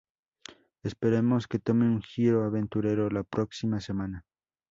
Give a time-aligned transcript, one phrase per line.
[0.81, 4.25] Esperemos que tome un giro aventurero la proxima semana.